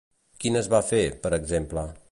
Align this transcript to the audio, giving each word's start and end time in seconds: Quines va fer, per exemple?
Quines 0.45 0.69
va 0.75 0.81
fer, 0.89 1.03
per 1.27 1.33
exemple? 1.41 1.87